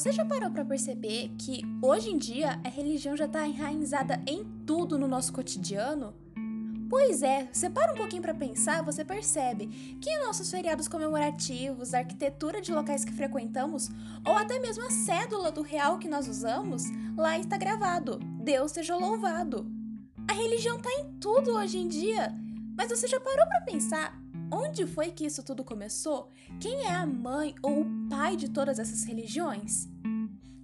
Você 0.00 0.12
já 0.12 0.24
parou 0.24 0.50
para 0.50 0.64
perceber 0.64 1.30
que 1.36 1.60
hoje 1.82 2.08
em 2.08 2.16
dia 2.16 2.58
a 2.64 2.70
religião 2.70 3.14
já 3.14 3.26
está 3.26 3.46
enraizada 3.46 4.18
em 4.26 4.46
tudo 4.64 4.98
no 4.98 5.06
nosso 5.06 5.30
cotidiano? 5.30 6.14
Pois 6.88 7.22
é, 7.22 7.50
você 7.52 7.68
para 7.68 7.92
um 7.92 7.96
pouquinho 7.96 8.22
para 8.22 8.32
pensar, 8.32 8.82
você 8.82 9.04
percebe 9.04 9.66
que 10.00 10.18
nossos 10.20 10.50
feriados 10.50 10.88
comemorativos, 10.88 11.92
a 11.92 11.98
arquitetura 11.98 12.62
de 12.62 12.72
locais 12.72 13.04
que 13.04 13.12
frequentamos, 13.12 13.90
ou 14.26 14.38
até 14.38 14.58
mesmo 14.58 14.86
a 14.86 14.90
cédula 14.90 15.52
do 15.52 15.60
real 15.60 15.98
que 15.98 16.08
nós 16.08 16.26
usamos, 16.26 16.84
lá 17.14 17.38
está 17.38 17.58
gravado: 17.58 18.18
Deus 18.42 18.72
seja 18.72 18.96
louvado. 18.96 19.70
A 20.26 20.32
religião 20.32 20.78
está 20.78 20.90
em 20.92 21.12
tudo 21.20 21.50
hoje 21.50 21.76
em 21.76 21.86
dia. 21.86 22.34
Mas 22.74 22.88
você 22.88 23.06
já 23.06 23.20
parou 23.20 23.46
para 23.46 23.60
pensar 23.60 24.18
onde 24.50 24.86
foi 24.86 25.10
que 25.10 25.26
isso 25.26 25.42
tudo 25.42 25.64
começou? 25.64 26.28
Quem 26.60 26.84
é 26.84 26.90
a 26.90 27.06
mãe 27.06 27.54
ou 27.62 27.82
o 27.82 28.08
pai 28.08 28.36
de 28.36 28.48
todas 28.48 28.78
essas 28.78 29.04
religiões? 29.04 29.88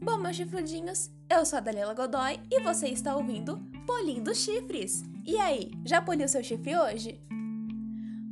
Bom, 0.03 0.19
meus 0.19 0.37
chifrudinhos, 0.37 1.11
eu 1.29 1.45
sou 1.45 1.57
a 1.57 1.61
Dalila 1.61 1.95
Godoy 1.95 2.41
e 2.51 2.61
você 2.61 2.89
está 2.89 3.17
ouvindo 3.17 3.59
Polindo 3.87 4.35
Chifres. 4.35 5.03
E 5.25 5.37
aí, 5.37 5.73
já 5.85 6.01
poliu 6.01 6.29
seu 6.29 6.43
chifre 6.45 6.77
hoje? 6.77 7.21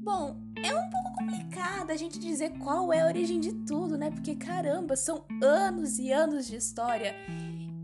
Bom, 0.02 0.36
é 0.62 0.74
um 0.74 0.90
pouco 0.90 1.14
complicado 1.14 1.90
a 1.90 1.96
gente 1.96 2.18
dizer 2.18 2.50
qual 2.58 2.92
é 2.92 3.00
a 3.00 3.06
origem 3.06 3.40
de 3.40 3.52
tudo, 3.52 3.98
né? 3.98 4.10
Porque 4.10 4.36
caramba, 4.36 4.94
são 4.96 5.24
anos 5.42 5.98
e 5.98 6.12
anos 6.12 6.46
de 6.46 6.56
história 6.56 7.14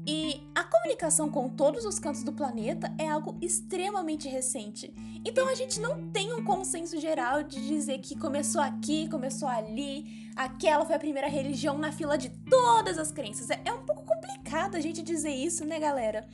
e 0.06 0.42
a 0.54 0.64
comunicação 0.64 1.28
com 1.28 1.48
todos 1.48 1.84
os 1.84 1.98
cantos 1.98 2.22
do 2.22 2.32
planeta 2.32 2.92
é 2.98 3.08
algo 3.08 3.36
extremamente 3.40 4.28
recente. 4.28 4.92
Então 5.24 5.46
a 5.48 5.54
gente 5.54 5.78
não 5.78 6.10
tem 6.10 6.32
um 6.32 6.42
consenso 6.42 6.98
geral 6.98 7.42
de 7.42 7.66
dizer 7.66 7.98
que 7.98 8.18
começou 8.18 8.60
aqui, 8.60 9.08
começou 9.08 9.48
ali, 9.48 10.30
aquela 10.34 10.84
foi 10.86 10.94
a 10.94 10.98
primeira 10.98 11.28
religião 11.28 11.76
na 11.76 11.92
fila 11.92 12.16
de 12.16 12.30
todas 12.48 12.98
as 12.98 13.12
crenças. 13.12 13.50
É, 13.50 13.60
é 13.64 13.72
um 13.72 13.84
pouco 13.84 14.02
complicado 14.04 14.76
a 14.76 14.80
gente 14.80 15.02
dizer 15.02 15.32
isso, 15.32 15.64
né, 15.64 15.78
galera? 15.78 16.26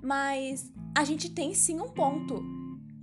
Mas 0.00 0.72
a 0.96 1.02
gente 1.04 1.28
tem 1.28 1.54
sim 1.54 1.80
um 1.80 1.88
ponto. 1.88 2.40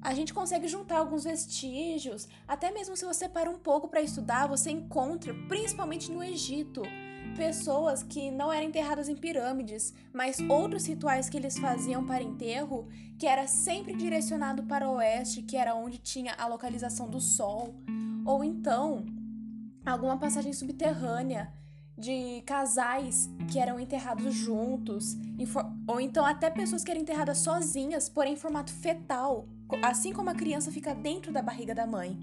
A 0.02 0.14
gente 0.14 0.34
consegue 0.34 0.68
juntar 0.68 1.00
alguns 1.00 1.24
vestígios, 1.24 2.28
até 2.48 2.72
mesmo 2.72 2.96
se 2.96 3.04
você 3.04 3.28
para 3.28 3.50
um 3.50 3.58
pouco 3.58 3.88
para 3.88 4.02
estudar, 4.02 4.48
você 4.48 4.70
encontra, 4.70 5.34
principalmente 5.50 6.12
no 6.12 6.24
Egito, 6.24 6.84
pessoas 7.36 8.02
que 8.02 8.32
não 8.32 8.52
eram 8.52 8.68
enterradas 8.68 9.10
em 9.10 9.16
pirâmides, 9.16 9.94
mas 10.14 10.40
outros 10.40 10.86
rituais 10.86 11.30
que 11.30 11.38
eles 11.38 11.58
faziam 11.58 12.06
para 12.06 12.24
enterro, 12.24 12.88
que 13.20 13.28
era 13.28 13.48
sempre 13.48 13.96
direcionado 13.96 14.64
para 14.64 14.90
o 14.90 14.96
oeste, 14.96 15.42
que 15.42 15.58
era 15.58 15.76
onde 15.76 15.98
tinha 15.98 16.34
a 16.38 16.48
localização 16.48 17.10
do 17.10 17.20
sol, 17.20 17.76
ou 18.26 18.44
então 18.44 19.06
alguma 19.86 20.18
passagem 20.18 20.54
subterrânea 20.54 21.54
de 21.98 22.42
casais 22.46 23.30
que 23.50 23.60
eram 23.60 23.80
enterrados 23.80 24.34
juntos, 24.34 25.16
ou 25.88 26.02
então 26.02 26.26
até 26.26 26.50
pessoas 26.50 26.84
que 26.84 26.92
eram 26.92 27.02
enterradas 27.02 27.38
sozinhas, 27.38 28.10
porém 28.10 28.34
em 28.34 28.38
formato 28.38 28.72
fetal, 28.72 29.48
assim 29.82 30.12
como 30.12 30.30
a 30.30 30.36
criança 30.36 30.72
fica 30.72 30.94
dentro 30.94 31.32
da 31.32 31.42
barriga 31.42 31.74
da 31.74 31.88
mãe. 31.88 32.18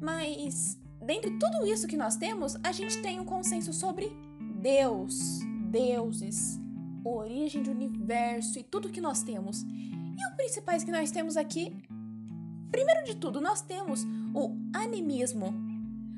Mas 0.00 0.78
dentre 1.04 1.30
tudo 1.38 1.66
isso 1.66 1.86
que 1.86 1.96
nós 1.96 2.16
temos, 2.16 2.56
a 2.62 2.72
gente 2.72 3.00
tem 3.02 3.20
um 3.20 3.24
consenso 3.24 3.72
sobre 3.72 4.10
Deus, 4.40 5.40
deuses, 5.70 6.58
origem 7.04 7.62
do 7.62 7.70
universo 7.70 8.58
e 8.58 8.62
tudo 8.62 8.90
que 8.90 9.00
nós 9.00 9.22
temos. 9.22 9.62
E 9.62 10.26
os 10.26 10.34
principais 10.36 10.82
que 10.82 10.90
nós 10.90 11.10
temos 11.10 11.36
aqui, 11.36 11.76
primeiro 12.70 13.04
de 13.04 13.16
tudo, 13.16 13.40
nós 13.40 13.60
temos 13.60 14.04
o 14.34 14.56
animismo. 14.72 15.54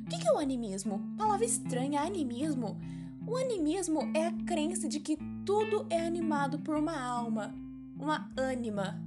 O 0.04 0.08
que 0.08 0.28
é 0.28 0.32
o 0.32 0.38
animismo? 0.38 1.00
Palavra 1.16 1.44
estranha, 1.44 2.02
animismo. 2.02 2.78
O 3.26 3.36
animismo 3.36 4.00
é 4.14 4.26
a 4.26 4.32
crença 4.44 4.88
de 4.88 5.00
que 5.00 5.18
tudo 5.44 5.84
é 5.90 6.06
animado 6.06 6.60
por 6.60 6.76
uma 6.76 6.96
alma, 6.96 7.52
uma 7.98 8.30
ânima. 8.36 9.02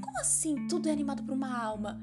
Como 0.00 0.18
assim 0.20 0.68
tudo 0.68 0.88
é 0.88 0.92
animado 0.92 1.24
por 1.24 1.34
uma 1.34 1.52
alma? 1.52 2.00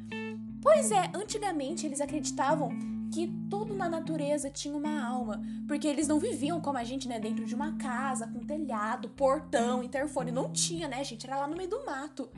Pois 0.62 0.92
é, 0.92 1.10
antigamente 1.16 1.86
eles 1.86 2.02
acreditavam 2.02 2.97
que 3.12 3.28
tudo 3.50 3.74
na 3.74 3.90
natureza 3.90 4.50
tinha 4.50 4.76
uma 4.76 5.04
alma, 5.04 5.42
porque 5.68 5.88
eles 5.88 6.08
não 6.08 6.20
viviam 6.20 6.60
como 6.60 6.78
a 6.78 6.84
gente, 6.84 7.08
né, 7.08 7.20
dentro 7.20 7.46
de 7.46 7.56
uma 7.56 7.78
casa 7.78 8.28
com 8.28 8.40
telhado, 8.40 9.10
portão, 9.10 9.84
interfone, 9.84 10.32
não 10.32 10.52
tinha, 10.52 10.88
né, 10.88 11.04
gente, 11.04 11.26
era 11.26 11.40
lá 11.40 11.48
no 11.48 11.56
meio 11.56 11.70
do 11.70 11.86
mato. 11.86 12.30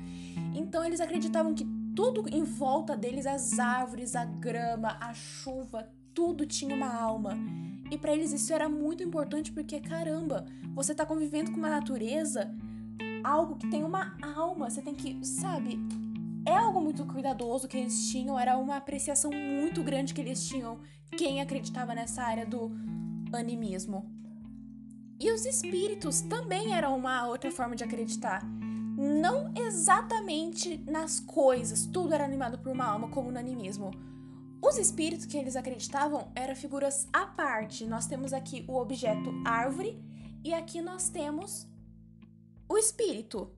Então 0.54 0.84
eles 0.84 1.00
acreditavam 1.00 1.54
que 1.54 1.66
tudo 1.96 2.26
em 2.30 2.44
volta 2.44 2.96
deles, 2.96 3.26
as 3.26 3.60
árvores, 3.60 4.16
a 4.16 4.26
grama, 4.26 4.98
a 5.00 5.14
chuva, 5.14 5.90
tudo 6.14 6.46
tinha 6.46 6.76
uma 6.76 6.94
alma. 6.94 7.38
E 7.92 7.98
para 7.98 8.14
eles 8.14 8.32
isso 8.32 8.54
era 8.54 8.70
muito 8.70 9.04
importante 9.04 9.52
porque 9.52 9.80
caramba, 9.80 10.46
você 10.74 10.94
tá 10.94 11.06
convivendo 11.06 11.52
com 11.52 11.58
uma 11.58 11.70
natureza, 11.70 12.54
algo 13.24 13.56
que 13.56 13.70
tem 13.70 13.84
uma 13.84 14.16
alma, 14.36 14.70
você 14.70 14.82
tem 14.82 14.94
que, 14.94 15.26
sabe, 15.26 15.80
é 16.50 16.58
algo 16.58 16.82
muito 16.82 17.06
cuidadoso 17.06 17.68
que 17.68 17.78
eles 17.78 18.10
tinham, 18.10 18.40
era 18.40 18.58
uma 18.58 18.78
apreciação 18.78 19.32
muito 19.32 19.84
grande 19.84 20.14
que 20.14 20.22
eles 20.22 20.48
tinham, 20.48 20.80
quem 21.16 21.42
acreditava 21.42 21.94
nessa 21.94 22.24
área 22.24 22.46
do 22.46 22.72
animismo. 23.32 24.10
E 25.20 25.32
os 25.32 25.46
espíritos 25.46 26.22
também 26.22 26.74
eram 26.74 26.98
uma 26.98 27.28
outra 27.28 27.52
forma 27.52 27.76
de 27.76 27.84
acreditar. 27.84 28.44
Não 28.98 29.54
exatamente 29.56 30.78
nas 30.90 31.20
coisas, 31.20 31.86
tudo 31.86 32.14
era 32.14 32.26
animado 32.26 32.58
por 32.58 32.72
uma 32.72 32.86
alma, 32.86 33.10
como 33.10 33.32
no 33.32 33.38
animismo. 33.38 33.92
Os 34.62 34.78
espíritos 34.78 35.26
que 35.26 35.38
eles 35.38 35.56
acreditavam 35.56 36.32
eram 36.36 36.56
figuras 36.56 37.08
à 37.14 37.26
parte. 37.26 37.86
Nós 37.86 38.08
temos 38.08 38.34
aqui 38.34 38.66
o 38.68 38.76
objeto 38.76 39.30
árvore 39.46 40.02
e 40.44 40.54
aqui 40.54 40.82
nós 40.82 41.10
temos 41.10 41.68
o 42.68 42.78
espírito, 42.78 43.52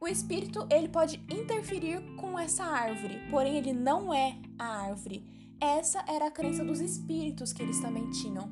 o 0.00 0.08
espírito, 0.08 0.66
ele 0.70 0.88
pode 0.88 1.22
interferir 1.30 2.00
com 2.16 2.38
essa 2.38 2.64
árvore, 2.64 3.20
porém 3.30 3.58
ele 3.58 3.72
não 3.72 4.12
é 4.14 4.38
a 4.58 4.86
árvore. 4.86 5.22
Essa 5.60 6.02
era 6.08 6.28
a 6.28 6.30
crença 6.30 6.64
dos 6.64 6.80
espíritos 6.80 7.52
que 7.52 7.62
eles 7.62 7.80
também 7.80 8.10
tinham. 8.10 8.50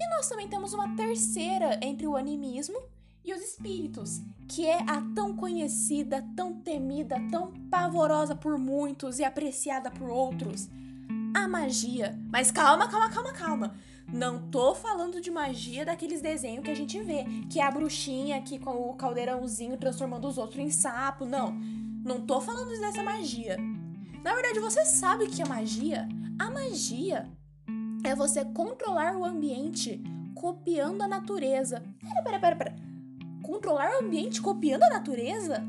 E 0.00 0.08
nós 0.08 0.28
também 0.28 0.48
temos 0.48 0.72
uma 0.72 0.96
terceira 0.96 1.78
entre 1.82 2.06
o 2.06 2.16
animismo 2.16 2.80
e 3.22 3.34
os 3.34 3.42
espíritos, 3.42 4.22
que 4.48 4.64
é 4.64 4.78
a 4.88 5.02
tão 5.14 5.36
conhecida, 5.36 6.26
tão 6.34 6.54
temida, 6.54 7.16
tão 7.30 7.52
pavorosa 7.68 8.34
por 8.34 8.56
muitos 8.56 9.18
e 9.18 9.24
apreciada 9.24 9.90
por 9.90 10.08
outros, 10.08 10.70
a 11.34 11.46
magia. 11.46 12.18
Mas 12.30 12.50
calma, 12.50 12.88
calma, 12.88 13.10
calma, 13.10 13.32
calma. 13.34 13.76
Não 14.12 14.38
tô 14.38 14.74
falando 14.74 15.20
de 15.20 15.30
magia 15.30 15.84
daqueles 15.84 16.22
desenhos 16.22 16.64
que 16.64 16.70
a 16.70 16.74
gente 16.74 16.98
vê, 17.02 17.26
que 17.50 17.60
é 17.60 17.62
a 17.62 17.70
bruxinha 17.70 18.38
aqui 18.38 18.58
com 18.58 18.70
o 18.70 18.94
caldeirãozinho 18.94 19.76
transformando 19.76 20.26
os 20.26 20.38
outros 20.38 20.58
em 20.58 20.70
sapo. 20.70 21.26
Não, 21.26 21.52
não 22.02 22.20
tô 22.22 22.40
falando 22.40 22.70
dessa 22.80 23.02
magia. 23.02 23.58
Na 24.24 24.34
verdade, 24.34 24.60
você 24.60 24.84
sabe 24.86 25.24
o 25.24 25.30
que 25.30 25.42
é 25.42 25.46
magia? 25.46 26.08
A 26.38 26.50
magia 26.50 27.28
é 28.02 28.14
você 28.14 28.44
controlar 28.46 29.14
o 29.14 29.24
ambiente 29.24 30.02
copiando 30.34 31.02
a 31.02 31.08
natureza. 31.08 31.82
Pera, 32.00 32.22
pera, 32.22 32.38
pera, 32.38 32.56
pera. 32.56 32.76
Controlar 33.42 33.90
o 33.94 34.04
ambiente 34.04 34.40
copiando 34.40 34.84
a 34.84 34.88
natureza? 34.88 35.62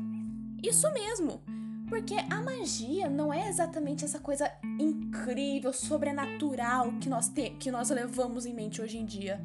Isso 0.62 0.90
mesmo. 0.92 1.42
Porque 1.90 2.14
a 2.30 2.40
magia 2.40 3.10
não 3.10 3.34
é 3.34 3.48
exatamente 3.48 4.04
essa 4.04 4.20
coisa 4.20 4.48
incrível, 4.78 5.72
sobrenatural 5.72 6.92
que 7.00 7.08
nós, 7.08 7.28
te, 7.28 7.50
que 7.50 7.68
nós 7.68 7.90
levamos 7.90 8.46
em 8.46 8.54
mente 8.54 8.80
hoje 8.80 8.96
em 8.96 9.04
dia. 9.04 9.40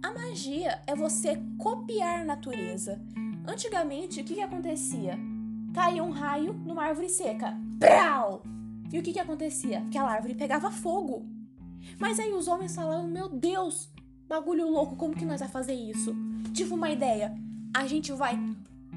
A 0.00 0.12
magia 0.12 0.80
é 0.86 0.94
você 0.94 1.42
copiar 1.58 2.20
a 2.20 2.24
natureza. 2.24 3.02
Antigamente, 3.44 4.20
o 4.20 4.24
que, 4.24 4.34
que 4.34 4.40
acontecia? 4.40 5.18
Caía 5.74 6.04
um 6.04 6.12
raio 6.12 6.52
numa 6.52 6.84
árvore 6.84 7.08
seca. 7.08 7.58
Brau! 7.76 8.44
E 8.92 8.98
o 8.98 9.02
que, 9.02 9.12
que 9.12 9.18
acontecia? 9.18 9.80
Aquela 9.80 10.12
árvore 10.12 10.36
pegava 10.36 10.70
fogo. 10.70 11.26
Mas 11.98 12.20
aí 12.20 12.32
os 12.32 12.46
homens 12.46 12.72
falavam: 12.72 13.08
Meu 13.08 13.28
Deus, 13.28 13.90
bagulho 14.28 14.70
louco, 14.70 14.94
como 14.94 15.16
que 15.16 15.24
nós 15.24 15.40
vamos 15.40 15.52
fazer 15.52 15.74
isso? 15.74 16.14
Tive 16.54 16.72
uma 16.72 16.88
ideia. 16.88 17.34
A 17.74 17.84
gente 17.88 18.12
vai 18.12 18.38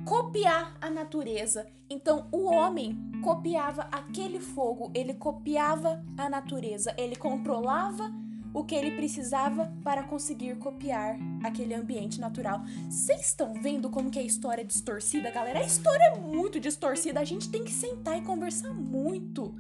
copiar 0.06 0.76
a 0.82 0.90
natureza. 0.90 1.68
Então 1.90 2.28
o 2.32 2.46
homem 2.46 2.98
copiava 3.24 3.84
aquele 3.92 4.40
fogo, 4.40 4.92
ele 4.94 5.14
copiava 5.14 6.04
a 6.18 6.30
natureza, 6.30 6.94
ele 6.98 7.16
controlava 7.16 8.12
o 8.54 8.64
que 8.64 8.76
ele 8.76 8.92
precisava 8.92 9.74
para 9.84 10.04
conseguir 10.04 10.56
copiar 10.58 11.18
aquele 11.44 11.74
ambiente 11.74 12.20
natural. 12.20 12.62
Vocês 12.90 13.22
estão 13.22 13.54
vendo 13.54 13.90
como 13.90 14.12
que 14.12 14.20
a 14.20 14.24
história 14.24 14.62
é 14.62 14.66
distorcida, 14.66 15.32
galera? 15.32 15.60
A 15.60 15.66
história 15.66 16.04
é 16.04 16.20
muito 16.20 16.60
distorcida, 16.60 17.20
a 17.20 17.26
gente 17.26 17.50
tem 17.50 17.64
que 17.64 17.72
sentar 17.72 18.18
e 18.18 18.22
conversar 18.22 18.74
muito. 18.74 19.56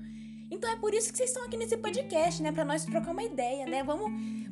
Então 0.51 0.71
é 0.71 0.75
por 0.75 0.93
isso 0.93 1.11
que 1.11 1.17
vocês 1.17 1.29
estão 1.29 1.43
aqui 1.45 1.57
nesse 1.57 1.75
podcast, 1.77 2.43
né? 2.43 2.51
Para 2.51 2.63
nós 2.63 2.85
trocar 2.85 3.11
uma 3.11 3.23
ideia, 3.23 3.65
né? 3.65 3.83
Vamos 3.83 4.11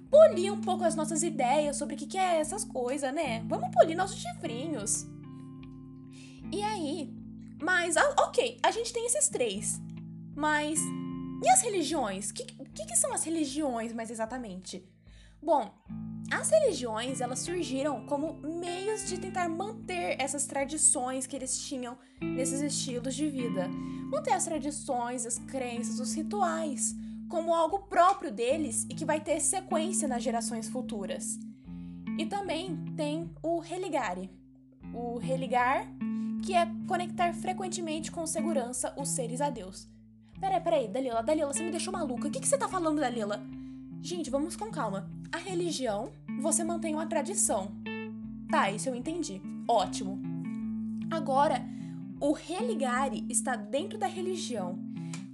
polir 0.10 0.52
um 0.52 0.60
pouco 0.60 0.84
as 0.84 0.96
nossas 0.96 1.22
ideias 1.22 1.78
sobre 1.78 1.94
o 1.94 1.98
que, 1.98 2.08
que 2.08 2.18
é 2.18 2.40
essas 2.40 2.66
coisas, 2.66 3.14
né? 3.14 3.44
Vamos 3.48 3.70
polir 3.70 3.96
nossos 3.96 4.20
chifrinhos. 4.20 5.06
E 6.52 6.64
aí? 6.64 7.14
Mas, 7.62 7.96
ok, 8.18 8.60
a 8.64 8.72
gente 8.72 8.94
tem 8.94 9.06
esses 9.06 9.28
três. 9.30 9.80
Mas. 10.36 10.80
E 11.44 11.50
as 11.50 11.62
religiões? 11.62 12.30
O 12.30 12.34
que, 12.34 12.46
que, 12.46 12.86
que 12.86 12.96
são 12.96 13.14
as 13.14 13.24
religiões, 13.24 13.92
mais 13.94 14.10
exatamente? 14.10 14.88
Bom, 15.42 15.74
As 16.32 16.50
religiões, 16.50 17.20
elas 17.20 17.40
surgiram 17.40 18.06
como 18.06 18.40
meios 18.42 19.06
de 19.10 19.20
tentar 19.20 19.50
manter 19.50 20.16
essas 20.18 20.46
tradições 20.46 21.28
que 21.28 21.36
eles 21.36 21.60
tinham 21.60 21.98
nesses 22.22 22.62
estilos 22.62 23.14
de 23.14 23.28
vida. 23.28 23.68
Manter 24.10 24.32
as 24.32 24.46
tradições, 24.46 25.26
as 25.26 25.38
crenças, 25.38 26.00
os 26.00 26.14
rituais 26.14 26.96
como 27.28 27.54
algo 27.54 27.80
próprio 27.80 28.32
deles 28.32 28.86
e 28.90 28.96
que 28.96 29.06
vai 29.06 29.20
ter 29.20 29.42
sequência 29.42 30.08
nas 30.08 30.24
gerações 30.24 30.70
futuras. 30.70 31.38
E 32.18 32.26
também 32.26 32.78
tem 32.96 33.30
o 33.44 33.60
religare. 33.60 34.30
O 34.94 35.18
religar, 35.18 35.86
que 36.42 36.54
é 36.54 36.68
conectar 36.88 37.34
frequentemente 37.34 38.12
com 38.12 38.26
segurança 38.26 38.94
os 38.98 39.10
seres 39.10 39.42
a 39.42 39.50
Deus. 39.50 39.88
Peraí, 40.40 40.60
peraí, 40.60 40.88
Dalila, 40.88 41.22
Dalila, 41.22 41.54
você 41.54 41.64
me 41.64 41.72
deixou 41.72 41.94
maluca. 41.94 42.28
O 42.28 42.32
que, 42.32 42.40
que 42.40 42.48
você 42.48 42.58
tá 42.58 42.68
falando, 42.68 43.00
Dalila? 43.00 43.42
Gente, 44.02 44.32
vamos 44.32 44.56
com 44.56 44.72
calma. 44.72 45.10
A 45.32 45.38
religião 45.38 46.12
você 46.42 46.64
mantém 46.64 46.96
uma 46.96 47.06
tradição. 47.06 47.72
Tá, 48.50 48.72
isso 48.72 48.90
eu 48.90 48.96
entendi. 48.96 49.40
Ótimo. 49.68 50.20
Agora, 51.12 51.64
o 52.20 52.32
religare 52.34 53.26
está 53.30 53.56
dentro 53.56 53.98
da 53.98 54.08
religião. 54.08 54.80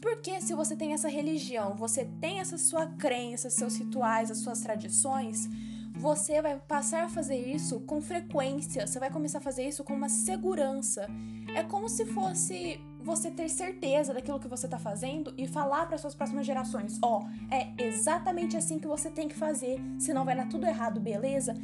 Porque 0.02 0.40
se 0.42 0.54
você 0.54 0.76
tem 0.76 0.94
essa 0.94 1.08
religião, 1.08 1.76
você 1.76 2.06
tem 2.20 2.40
essa 2.40 2.58
sua 2.58 2.86
crença, 2.86 3.50
seus 3.50 3.78
rituais, 3.78 4.30
as 4.30 4.40
suas 4.40 4.62
tradições, 4.62 5.50
você 5.98 6.42
vai 6.42 6.60
passar 6.60 7.06
a 7.06 7.10
fazer 7.10 7.36
isso 7.36 7.80
com 7.82 8.00
frequência, 8.02 8.86
você 8.86 9.00
vai 9.00 9.10
começar 9.10 9.40
a 9.40 9.42
fazer 9.42 9.68
isso 9.68 9.84
com 9.84 9.94
uma 9.94 10.10
segurança. 10.10 11.08
É 11.56 11.64
como 11.64 11.90
se 11.90 12.06
fosse 12.06 12.80
você 13.02 13.32
ter 13.32 13.50
certeza 13.50 14.14
daquilo 14.14 14.40
que 14.40 14.48
você 14.48 14.68
está 14.68 14.78
fazendo 14.78 15.34
e 15.38 15.48
falar 15.48 15.88
para 15.88 15.98
suas 15.98 16.14
próximas 16.14 16.46
gerações: 16.46 17.00
ó, 17.02 17.22
oh, 17.22 17.54
é 17.54 17.74
exatamente 17.80 18.56
assim 18.56 18.78
que 18.78 18.88
você 18.88 19.10
tem 19.10 19.28
que 19.28 19.36
fazer, 19.36 19.82
senão 19.98 20.24
vai 20.24 20.36
dar 20.36 20.48
tudo 20.48 20.68
errado, 20.68 21.00
beleza? 21.00 21.56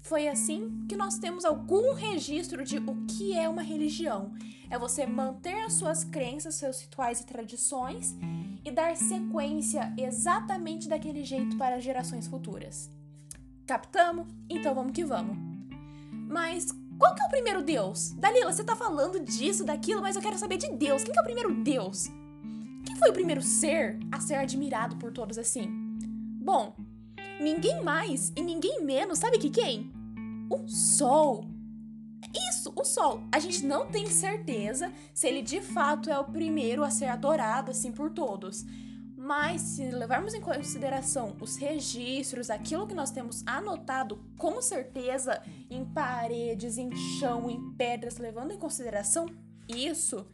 Foi 0.00 0.26
assim 0.26 0.86
que 0.88 0.96
nós 0.96 1.18
temos 1.18 1.44
algum 1.44 1.94
registro 1.94 2.64
de 2.64 2.78
o 2.78 3.06
que 3.06 3.36
é 3.36 3.48
uma 3.48 3.62
religião. 3.62 4.32
É 4.70 4.78
você 4.78 5.06
manter 5.06 5.64
as 5.64 5.74
suas 5.74 6.04
crenças, 6.04 6.56
seus 6.56 6.80
rituais 6.80 7.20
e 7.20 7.26
tradições 7.26 8.16
e 8.64 8.70
dar 8.70 8.96
sequência 8.96 9.92
exatamente 9.96 10.88
daquele 10.88 11.24
jeito 11.24 11.56
para 11.56 11.80
gerações 11.80 12.26
futuras. 12.26 12.97
Captamos? 13.68 14.26
Então 14.48 14.74
vamos 14.74 14.92
que 14.92 15.04
vamos. 15.04 15.36
Mas 16.10 16.72
qual 16.98 17.14
que 17.14 17.22
é 17.22 17.26
o 17.26 17.28
primeiro 17.28 17.62
Deus? 17.62 18.12
Dalila, 18.12 18.50
você 18.50 18.64
tá 18.64 18.74
falando 18.74 19.20
disso, 19.20 19.62
daquilo, 19.62 20.00
mas 20.00 20.16
eu 20.16 20.22
quero 20.22 20.38
saber 20.38 20.56
de 20.56 20.72
Deus. 20.72 21.04
Quem 21.04 21.12
que 21.12 21.18
é 21.18 21.22
o 21.22 21.26
primeiro 21.26 21.54
Deus? 21.62 22.06
Quem 22.86 22.96
foi 22.96 23.10
o 23.10 23.12
primeiro 23.12 23.42
ser 23.42 23.98
a 24.10 24.20
ser 24.20 24.36
admirado 24.36 24.96
por 24.96 25.12
todos 25.12 25.36
assim? 25.36 25.68
Bom, 26.40 26.74
ninguém 27.38 27.84
mais 27.84 28.32
e 28.34 28.40
ninguém 28.40 28.82
menos, 28.82 29.18
sabe 29.18 29.36
que 29.36 29.50
quem? 29.50 29.92
O 30.48 30.66
Sol. 30.66 31.44
Isso, 32.48 32.72
o 32.74 32.84
Sol. 32.84 33.22
A 33.30 33.38
gente 33.38 33.66
não 33.66 33.86
tem 33.88 34.06
certeza 34.06 34.90
se 35.12 35.28
ele 35.28 35.42
de 35.42 35.60
fato 35.60 36.08
é 36.08 36.18
o 36.18 36.24
primeiro 36.24 36.82
a 36.82 36.88
ser 36.88 37.08
adorado 37.08 37.70
assim 37.70 37.92
por 37.92 38.08
todos. 38.08 38.64
Mas 39.28 39.60
se 39.60 39.90
levarmos 39.90 40.32
em 40.32 40.40
consideração 40.40 41.36
os 41.38 41.56
registros, 41.56 42.48
aquilo 42.48 42.86
que 42.86 42.94
nós 42.94 43.10
temos 43.10 43.46
anotado 43.46 44.18
com 44.38 44.62
certeza 44.62 45.42
em 45.68 45.84
paredes, 45.84 46.78
em 46.78 46.90
chão, 46.96 47.50
em 47.50 47.72
pedras, 47.72 48.16
levando 48.16 48.52
em 48.52 48.58
consideração 48.58 49.26
isso, 49.68 50.26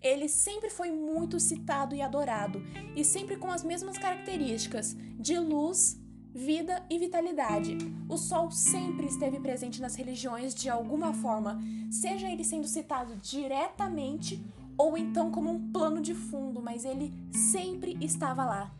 ele 0.00 0.26
sempre 0.26 0.70
foi 0.70 0.90
muito 0.90 1.38
citado 1.38 1.94
e 1.94 2.00
adorado, 2.00 2.62
e 2.96 3.04
sempre 3.04 3.36
com 3.36 3.50
as 3.50 3.62
mesmas 3.62 3.98
características 3.98 4.96
de 5.18 5.38
luz, 5.38 6.00
vida 6.32 6.82
e 6.88 6.96
vitalidade. 6.96 7.76
O 8.08 8.16
sol 8.16 8.50
sempre 8.50 9.04
esteve 9.04 9.38
presente 9.38 9.82
nas 9.82 9.96
religiões 9.96 10.54
de 10.54 10.70
alguma 10.70 11.12
forma, 11.12 11.60
seja 11.90 12.30
ele 12.30 12.42
sendo 12.42 12.66
citado 12.66 13.16
diretamente 13.16 14.42
ou 14.80 14.96
então 14.96 15.30
como 15.30 15.50
um 15.50 15.70
plano 15.70 16.00
de 16.00 16.14
fundo, 16.14 16.62
mas 16.62 16.86
ele 16.86 17.12
sempre 17.30 17.98
estava 18.00 18.46
lá. 18.46 18.72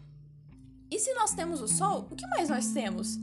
E 0.90 0.98
se 0.98 1.12
nós 1.12 1.34
temos 1.34 1.60
o 1.60 1.68
sol, 1.68 2.08
o 2.10 2.16
que 2.16 2.26
mais 2.26 2.48
nós 2.48 2.72
temos? 2.72 3.18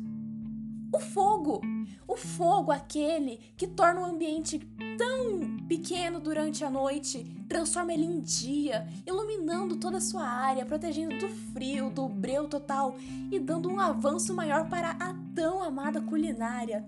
O 0.94 1.00
fogo. 1.00 1.60
O 2.08 2.16
fogo, 2.16 2.72
aquele 2.72 3.38
que 3.58 3.66
torna 3.66 4.02
o 4.02 4.06
ambiente 4.06 4.60
tão 4.96 5.58
pequeno 5.68 6.20
durante 6.20 6.64
a 6.64 6.70
noite, 6.70 7.26
transforma 7.50 7.92
ele 7.92 8.06
em 8.06 8.22
dia, 8.22 8.88
iluminando 9.08 9.78
toda 9.78 9.98
a 9.98 10.02
sua 10.02 10.28
área, 10.28 10.64
protegendo 10.64 11.18
do 11.18 11.28
frio, 11.28 11.90
do 11.90 12.08
breu 12.08 12.48
total 12.48 12.96
e 13.32 13.40
dando 13.40 13.70
um 13.72 13.80
avanço 13.80 14.36
maior 14.36 14.70
para 14.70 14.92
a 14.92 15.16
tão 15.34 15.64
amada 15.64 16.00
culinária. 16.00 16.88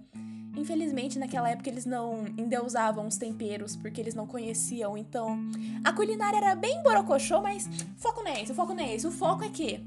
Infelizmente, 0.56 1.18
naquela 1.18 1.50
época 1.50 1.69
eles 1.69 1.86
não 1.86 2.25
endeusavam 2.38 3.07
os 3.07 3.18
temperos 3.18 3.75
porque 3.75 4.01
eles 4.01 4.13
não 4.13 4.28
conheciam, 4.28 4.98
então 4.98 5.38
a 5.84 5.94
culinária 5.94 6.38
era 6.38 6.56
bem 6.56 6.81
borocochô, 6.84 7.42
mas 7.42 7.69
foco 7.98 8.24
não 8.24 8.31
é 8.31 8.44
esse, 8.44 8.54
foco 8.54 8.74
não 8.74 8.84
é 8.84 8.96
esse. 8.96 9.07
O 9.07 9.12
foco 9.12 9.44
é 9.44 9.50
que, 9.50 9.80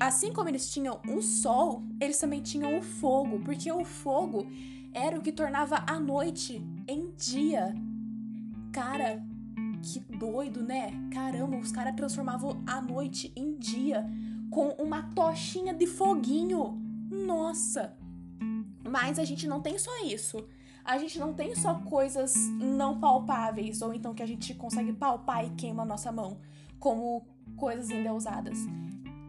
assim 0.00 0.32
como 0.32 0.48
eles 0.48 0.70
tinham 0.70 1.00
o 1.08 1.22
sol, 1.22 1.82
eles 2.00 2.18
também 2.18 2.42
tinham 2.42 2.78
o 2.78 2.82
fogo, 2.82 3.40
porque 3.40 3.70
o 3.70 3.84
fogo 3.84 4.46
era 4.92 5.18
o 5.18 5.22
que 5.22 5.32
tornava 5.32 5.84
a 5.86 5.98
noite 5.98 6.62
em 6.86 7.10
dia. 7.16 7.74
Cara, 8.72 9.24
que 9.82 10.00
doido, 10.00 10.62
né? 10.62 10.90
Caramba, 11.12 11.56
os 11.56 11.72
caras 11.72 11.94
transformavam 11.94 12.62
a 12.66 12.80
noite 12.80 13.32
em 13.36 13.56
dia 13.56 14.04
com 14.50 14.68
uma 14.70 15.02
tochinha 15.14 15.72
de 15.72 15.86
foguinho. 15.86 16.80
Nossa! 17.10 17.96
Mas 18.94 19.18
a 19.18 19.24
gente 19.24 19.48
não 19.48 19.60
tem 19.60 19.76
só 19.76 19.90
isso. 20.04 20.46
A 20.84 20.96
gente 20.98 21.18
não 21.18 21.34
tem 21.34 21.52
só 21.56 21.74
coisas 21.80 22.32
não 22.60 23.00
palpáveis, 23.00 23.82
ou 23.82 23.92
então 23.92 24.14
que 24.14 24.22
a 24.22 24.26
gente 24.26 24.54
consegue 24.54 24.92
palpar 24.92 25.44
e 25.44 25.50
queima 25.50 25.82
a 25.82 25.84
nossa 25.84 26.12
mão, 26.12 26.38
como 26.78 27.26
coisas 27.56 27.90
endeusadas. 27.90 28.56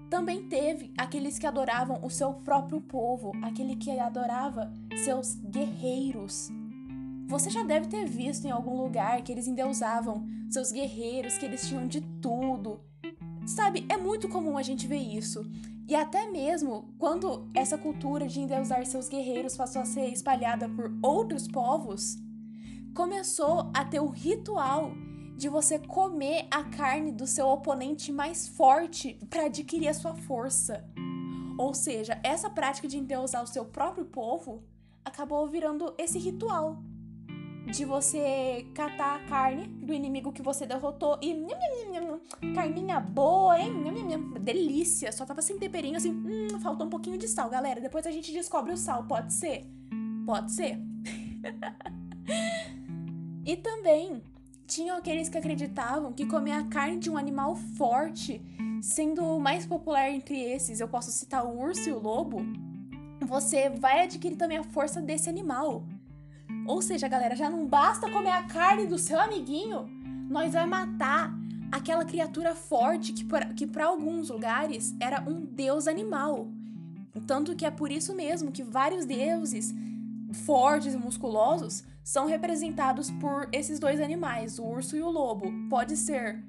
Também 0.07 0.47
teve 0.47 0.93
aqueles 0.95 1.39
que 1.39 1.47
adoravam 1.47 1.99
o 2.03 2.11
seu 2.11 2.31
próprio 2.31 2.79
povo, 2.79 3.31
aquele 3.41 3.75
que 3.75 3.89
adorava 3.99 4.71
seus 5.03 5.33
guerreiros. 5.33 6.51
Você 7.27 7.49
já 7.49 7.63
deve 7.63 7.87
ter 7.87 8.05
visto 8.05 8.45
em 8.45 8.51
algum 8.51 8.77
lugar 8.79 9.23
que 9.23 9.31
eles 9.31 9.47
endeusavam 9.47 10.27
seus 10.47 10.71
guerreiros, 10.71 11.39
que 11.39 11.45
eles 11.45 11.67
tinham 11.67 11.87
de 11.87 12.01
tudo. 12.21 12.81
Sabe, 13.47 13.83
é 13.89 13.97
muito 13.97 14.29
comum 14.29 14.59
a 14.59 14.61
gente 14.61 14.85
ver 14.85 15.01
isso. 15.01 15.43
E 15.87 15.93
até 15.93 16.31
mesmo 16.31 16.93
quando 16.97 17.49
essa 17.53 17.77
cultura 17.77 18.27
de 18.27 18.39
endeusar 18.39 18.85
seus 18.85 19.07
guerreiros 19.07 19.55
passou 19.55 19.81
a 19.81 19.85
ser 19.85 20.07
espalhada 20.07 20.67
por 20.67 20.91
outros 21.01 21.47
povos, 21.47 22.17
começou 22.95 23.71
a 23.73 23.85
ter 23.85 23.99
o 23.99 24.09
ritual 24.09 24.91
de 25.37 25.47
você 25.47 25.77
comer 25.77 26.47
a 26.49 26.63
carne 26.63 27.11
do 27.11 27.27
seu 27.27 27.47
oponente 27.47 28.11
mais 28.11 28.47
forte 28.47 29.19
para 29.29 29.45
adquirir 29.45 29.89
a 29.89 29.93
sua 29.93 30.15
força. 30.15 30.83
Ou 31.57 31.73
seja, 31.73 32.19
essa 32.23 32.49
prática 32.49 32.87
de 32.87 32.97
endeusar 32.97 33.43
o 33.43 33.47
seu 33.47 33.65
próprio 33.65 34.05
povo 34.05 34.63
acabou 35.03 35.47
virando 35.47 35.93
esse 35.97 36.17
ritual 36.17 36.81
de 37.65 37.83
você 37.83 38.65
catar 38.73 39.15
a 39.15 39.19
carne 39.27 39.67
do 39.67 39.93
inimigo 39.93 40.31
que 40.31 40.41
você 40.41 40.65
derrotou 40.65 41.17
e 41.21 41.35
carninha 42.53 42.99
boa, 42.99 43.59
hein? 43.59 43.73
Delícia, 44.39 45.11
só 45.11 45.25
tava 45.25 45.41
sem 45.41 45.57
temperinho 45.57 45.97
assim, 45.97 46.11
hum, 46.11 46.59
faltou 46.59 46.87
um 46.87 46.89
pouquinho 46.89 47.17
de 47.17 47.27
sal, 47.27 47.49
galera. 47.49 47.81
Depois 47.81 48.05
a 48.05 48.11
gente 48.11 48.31
descobre 48.31 48.71
o 48.71 48.77
sal, 48.77 49.03
pode 49.05 49.33
ser? 49.33 49.65
Pode 50.25 50.51
ser. 50.51 50.79
e 53.45 53.55
também 53.57 54.21
tinham 54.67 54.97
aqueles 54.97 55.29
que 55.29 55.37
acreditavam 55.37 56.11
que 56.11 56.25
comer 56.25 56.53
a 56.53 56.63
carne 56.63 56.97
de 56.97 57.09
um 57.09 57.17
animal 57.17 57.55
forte, 57.55 58.41
sendo 58.81 59.23
o 59.23 59.39
mais 59.39 59.65
popular 59.65 60.09
entre 60.09 60.39
esses, 60.39 60.79
eu 60.79 60.87
posso 60.87 61.11
citar 61.11 61.45
o 61.45 61.59
urso 61.59 61.89
e 61.89 61.91
o 61.91 61.99
lobo, 61.99 62.39
você 63.21 63.69
vai 63.69 64.03
adquirir 64.03 64.35
também 64.35 64.57
a 64.57 64.63
força 64.63 65.01
desse 65.01 65.29
animal. 65.29 65.83
Ou 66.65 66.81
seja, 66.81 67.07
galera, 67.07 67.35
já 67.35 67.49
não 67.49 67.65
basta 67.67 68.09
comer 68.09 68.31
a 68.31 68.43
carne 68.43 68.87
do 68.87 68.97
seu 68.97 69.19
amiguinho, 69.19 69.87
nós 70.29 70.53
vai 70.53 70.65
matar 70.65 71.33
aquela 71.71 72.05
criatura 72.05 72.55
forte 72.55 73.13
que 73.13 73.23
para 73.23 73.53
que 73.53 73.69
alguns 73.79 74.29
lugares 74.29 74.95
era 74.99 75.21
um 75.21 75.41
deus 75.41 75.87
animal. 75.87 76.47
Tanto 77.27 77.55
que 77.55 77.65
é 77.65 77.71
por 77.71 77.91
isso 77.91 78.15
mesmo 78.15 78.51
que 78.51 78.63
vários 78.63 79.05
deuses 79.05 79.73
fortes 80.45 80.93
e 80.93 80.97
musculosos 80.97 81.83
são 82.03 82.25
representados 82.25 83.09
por 83.11 83.47
esses 83.51 83.79
dois 83.79 83.99
animais, 84.01 84.59
o 84.59 84.63
urso 84.63 84.95
e 84.95 85.01
o 85.01 85.09
lobo. 85.09 85.51
Pode 85.69 85.95
ser 85.95 86.43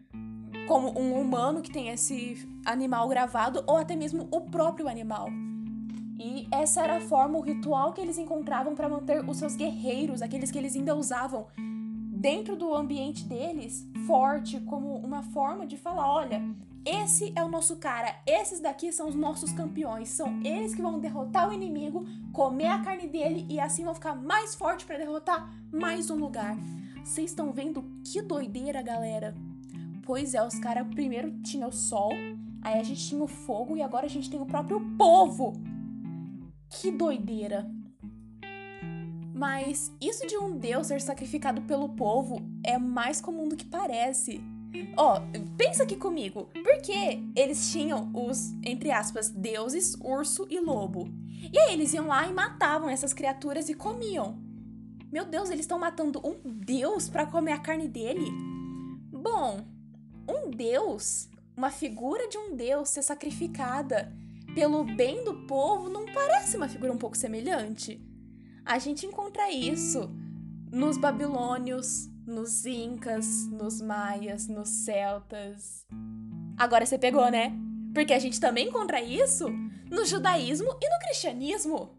como 0.66 0.99
um 0.99 1.20
humano 1.20 1.62
que 1.62 1.70
tem 1.70 1.88
esse 1.88 2.46
animal 2.64 3.08
gravado 3.08 3.62
ou 3.66 3.76
até 3.76 3.94
mesmo 3.94 4.28
o 4.30 4.40
próprio 4.40 4.88
animal. 4.88 5.28
E 6.18 6.49
essa 6.50 6.82
era 6.82 6.96
a 6.96 7.00
forma, 7.00 7.38
o 7.38 7.42
ritual 7.42 7.92
que 7.92 8.00
eles 8.00 8.18
encontravam 8.18 8.75
para 8.75 8.88
manter 8.88 9.23
os 9.28 9.37
seus 9.37 9.54
guerreiros, 9.54 10.23
aqueles 10.23 10.50
que 10.50 10.58
eles 10.58 10.75
ainda 10.75 10.94
usavam 10.94 11.46
dentro 11.56 12.56
do 12.56 12.75
ambiente 12.75 13.25
deles, 13.25 13.87
forte, 14.06 14.58
como 14.61 14.96
uma 14.96 15.23
forma 15.23 15.66
de 15.66 15.76
falar: 15.76 16.11
olha, 16.11 16.42
esse 16.85 17.32
é 17.37 17.44
o 17.44 17.49
nosso 17.49 17.76
cara, 17.76 18.16
esses 18.26 18.61
daqui 18.61 18.90
são 18.92 19.08
os 19.08 19.14
nossos 19.14 19.52
campeões, 19.52 20.08
são 20.08 20.40
eles 20.42 20.75
que 20.75 20.80
vão 20.80 20.99
derrotar 20.99 21.49
o 21.49 21.52
inimigo, 21.52 22.06
comer 22.32 22.68
a 22.68 22.78
carne 22.78 23.06
dele 23.06 23.46
e 23.49 23.61
assim 23.61 23.85
vão 23.85 23.94
ficar 23.94 24.14
mais 24.14 24.54
forte 24.54 24.87
para 24.87 24.99
derrotar 24.99 25.52
mais 25.70 26.11
um 26.11 26.16
lugar. 26.16 26.56
Vocês 27.04 27.30
estão 27.30 27.52
vendo 27.52 27.85
que 28.04 28.23
doideira, 28.23 28.82
galera? 28.82 29.35
Pois 30.02 30.35
é, 30.35 30.44
os 30.44 30.58
caras 30.58 30.87
primeiro 30.88 31.30
tinha 31.42 31.66
o 31.66 31.73
sol, 31.73 32.12
aí 32.62 32.78
a 32.78 32.82
gente 32.82 33.06
tinha 33.06 33.23
o 33.23 33.28
fogo 33.28 33.76
e 33.76 33.82
agora 33.82 34.06
a 34.06 34.11
gente 34.11 34.30
tem 34.30 34.40
o 34.40 34.46
próprio 34.46 34.80
povo. 34.96 35.52
Que 36.68 36.90
doideira. 36.90 37.66
Mas 39.35 39.92
isso 40.00 40.26
de 40.26 40.37
um 40.37 40.56
deus 40.56 40.87
ser 40.87 41.00
sacrificado 41.00 41.61
pelo 41.62 41.90
povo 41.90 42.40
é 42.64 42.78
mais 42.78 43.20
comum 43.20 43.49
do 43.49 43.56
que 43.56 43.66
parece. 43.66 44.40
Ó, 44.96 45.18
oh, 45.18 45.56
pensa 45.56 45.82
aqui 45.82 45.96
comigo. 45.96 46.49
Por 46.52 46.80
que 46.80 47.23
eles 47.35 47.70
tinham 47.70 48.11
os, 48.14 48.52
entre 48.62 48.90
aspas, 48.90 49.28
deuses, 49.28 49.94
urso 50.00 50.46
e 50.50 50.58
lobo? 50.58 51.08
E 51.52 51.58
aí 51.58 51.75
eles 51.75 51.92
iam 51.92 52.06
lá 52.06 52.26
e 52.26 52.32
matavam 52.32 52.88
essas 52.88 53.12
criaturas 53.12 53.68
e 53.68 53.75
comiam. 53.75 54.38
Meu 55.12 55.25
Deus, 55.25 55.50
eles 55.50 55.61
estão 55.61 55.78
matando 55.78 56.20
um 56.26 56.37
deus 56.42 57.08
para 57.08 57.26
comer 57.26 57.52
a 57.52 57.58
carne 57.58 57.88
dele? 57.88 58.30
Bom, 59.12 59.64
um 60.28 60.50
deus, 60.50 61.28
uma 61.56 61.70
figura 61.70 62.28
de 62.28 62.37
um 62.37 62.56
deus 62.56 62.88
ser 62.88 63.02
sacrificada 63.02 64.12
pelo 64.56 64.84
bem 64.84 65.22
do 65.22 65.34
povo 65.46 65.90
não 65.90 66.06
parece 66.06 66.56
uma 66.56 66.66
figura 66.66 66.90
um 66.90 66.96
pouco 66.96 67.14
semelhante? 67.14 68.02
A 68.64 68.78
gente 68.78 69.04
encontra 69.04 69.52
isso 69.52 70.10
nos 70.72 70.96
babilônios, 70.96 72.08
nos 72.26 72.64
incas, 72.64 73.46
nos 73.50 73.82
maias, 73.82 74.48
nos 74.48 74.70
celtas. 74.70 75.86
Agora 76.56 76.86
você 76.86 76.98
pegou, 76.98 77.30
né? 77.30 77.52
Porque 77.92 78.14
a 78.14 78.18
gente 78.18 78.40
também 78.40 78.68
encontra 78.68 79.02
isso 79.02 79.46
no 79.90 80.06
judaísmo 80.06 80.70
e 80.80 80.88
no 80.88 80.98
cristianismo. 81.00 81.94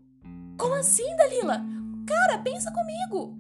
Como 0.58 0.74
assim, 0.74 1.16
Dalila? 1.16 1.64
Cara, 2.08 2.40
pensa 2.40 2.72
comigo. 2.72 3.38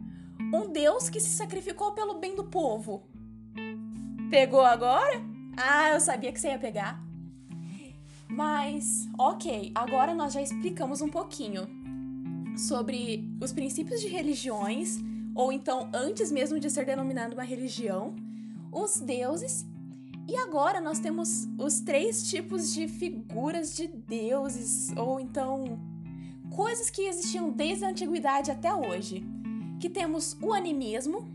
Um 0.53 0.71
Deus 0.71 1.09
que 1.09 1.19
se 1.19 1.31
sacrificou 1.31 1.93
pelo 1.93 2.19
bem 2.19 2.35
do 2.35 2.43
povo. 2.43 3.09
Pegou 4.29 4.61
agora? 4.61 5.19
Ah, 5.57 5.89
eu 5.89 5.99
sabia 5.99 6.31
que 6.31 6.39
você 6.39 6.49
ia 6.49 6.59
pegar. 6.59 7.06
Mas, 8.29 9.07
ok, 9.17 9.71
agora 9.73 10.13
nós 10.13 10.33
já 10.33 10.41
explicamos 10.41 11.01
um 11.01 11.09
pouquinho 11.09 11.67
sobre 12.57 13.23
os 13.41 13.51
princípios 13.51 14.01
de 14.01 14.07
religiões, 14.07 14.99
ou 15.33 15.51
então 15.51 15.89
antes 15.93 16.31
mesmo 16.31 16.59
de 16.59 16.69
ser 16.69 16.85
denominada 16.85 17.33
uma 17.33 17.43
religião, 17.43 18.15
os 18.71 18.99
deuses. 18.99 19.65
E 20.27 20.35
agora 20.35 20.81
nós 20.81 20.99
temos 20.99 21.47
os 21.57 21.79
três 21.79 22.29
tipos 22.29 22.73
de 22.73 22.87
figuras 22.87 23.75
de 23.75 23.87
deuses, 23.87 24.91
ou 24.97 25.19
então 25.19 25.79
coisas 26.53 26.89
que 26.89 27.03
existiam 27.03 27.49
desde 27.49 27.85
a 27.85 27.89
antiguidade 27.89 28.51
até 28.51 28.73
hoje. 28.73 29.23
Que 29.79 29.89
temos 29.89 30.35
o 30.41 30.53
animismo, 30.53 31.27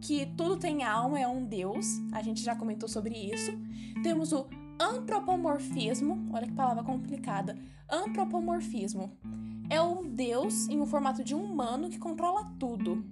que 0.00 0.26
tudo 0.36 0.56
tem 0.56 0.84
alma, 0.84 1.18
é 1.18 1.26
um 1.26 1.44
deus, 1.44 2.00
a 2.12 2.22
gente 2.22 2.42
já 2.42 2.54
comentou 2.54 2.88
sobre 2.88 3.16
isso. 3.16 3.52
Temos 4.02 4.32
o 4.32 4.46
antropomorfismo, 4.78 6.28
olha 6.32 6.46
que 6.46 6.52
palavra 6.52 6.82
complicada. 6.82 7.56
Antropomorfismo 7.88 9.16
é 9.68 9.80
um 9.80 10.08
deus 10.08 10.68
em 10.68 10.80
um 10.80 10.86
formato 10.86 11.24
de 11.24 11.34
um 11.34 11.42
humano 11.42 11.88
que 11.88 11.98
controla 11.98 12.44
tudo. 12.58 13.04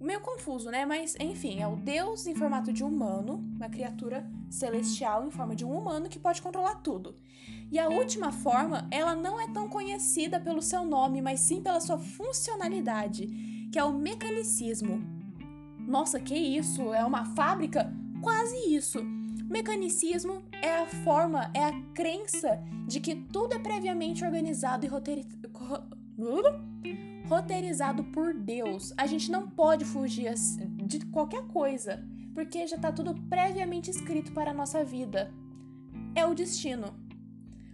Meio 0.00 0.20
confuso, 0.20 0.70
né? 0.70 0.86
Mas 0.86 1.16
enfim, 1.18 1.60
é 1.60 1.66
o 1.66 1.76
deus 1.76 2.26
em 2.26 2.34
formato 2.34 2.72
de 2.72 2.84
humano, 2.84 3.44
uma 3.56 3.68
criatura 3.68 4.30
celestial 4.48 5.26
em 5.26 5.30
forma 5.30 5.54
de 5.54 5.64
um 5.64 5.76
humano 5.76 6.08
que 6.08 6.18
pode 6.18 6.40
controlar 6.40 6.76
tudo. 6.76 7.16
E 7.70 7.78
a 7.78 7.88
última 7.88 8.32
forma, 8.32 8.86
ela 8.90 9.14
não 9.14 9.40
é 9.40 9.46
tão 9.48 9.68
conhecida 9.68 10.40
pelo 10.40 10.62
seu 10.62 10.84
nome, 10.84 11.20
mas 11.20 11.40
sim 11.40 11.60
pela 11.60 11.80
sua 11.80 11.98
funcionalidade, 11.98 13.26
que 13.70 13.78
é 13.78 13.84
o 13.84 13.92
mecanicismo. 13.92 15.02
Nossa, 15.80 16.20
que 16.20 16.34
isso? 16.34 16.94
É 16.94 17.04
uma 17.04 17.24
fábrica? 17.24 17.92
Quase 18.22 18.74
isso. 18.74 19.17
Mecanicismo 19.48 20.42
é 20.60 20.76
a 20.76 20.86
forma, 20.86 21.50
é 21.54 21.64
a 21.64 21.80
crença 21.94 22.62
de 22.86 23.00
que 23.00 23.14
tudo 23.14 23.54
é 23.54 23.58
previamente 23.58 24.22
organizado 24.22 24.84
e 24.84 24.88
roteirizado 27.26 28.04
por 28.04 28.34
Deus. 28.34 28.92
A 28.96 29.06
gente 29.06 29.30
não 29.30 29.48
pode 29.48 29.86
fugir 29.86 30.34
de 30.84 31.00
qualquer 31.06 31.46
coisa, 31.46 32.04
porque 32.34 32.66
já 32.66 32.76
está 32.76 32.92
tudo 32.92 33.14
previamente 33.22 33.90
escrito 33.90 34.32
para 34.32 34.50
a 34.50 34.54
nossa 34.54 34.84
vida. 34.84 35.32
É 36.14 36.26
o 36.26 36.34
destino. 36.34 36.94